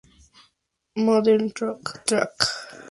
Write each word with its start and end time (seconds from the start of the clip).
Modern 0.95 1.51
Rock 1.61 2.03
Track. 2.07 2.33